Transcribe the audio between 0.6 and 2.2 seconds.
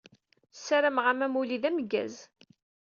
Sarameɣ-am amulli d ameggaz.